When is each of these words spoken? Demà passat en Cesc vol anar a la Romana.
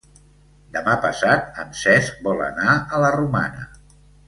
Demà 0.77 0.95
passat 1.03 1.61
en 1.65 1.69
Cesc 1.81 2.25
vol 2.29 2.43
anar 2.47 2.75
a 2.79 3.03
la 3.05 3.13
Romana. 3.21 3.71